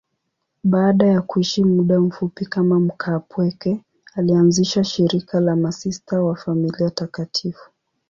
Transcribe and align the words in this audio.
Baada 0.63 1.05
ya 1.07 1.21
kuishi 1.21 1.63
muda 1.63 1.99
mfupi 1.99 2.45
kama 2.45 2.79
mkaapweke, 2.79 3.81
alianzisha 4.15 4.83
shirika 4.83 5.39
la 5.39 5.55
Masista 5.55 6.21
wa 6.23 6.35
Familia 6.35 6.89
Takatifu. 6.89 7.71